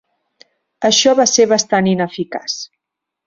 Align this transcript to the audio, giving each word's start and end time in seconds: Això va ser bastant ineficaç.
Això 0.89 1.13
va 1.19 1.27
ser 1.33 1.45
bastant 1.53 1.91
ineficaç. 1.93 2.57